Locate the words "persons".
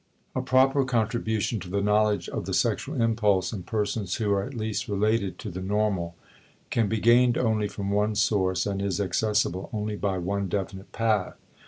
3.61-4.15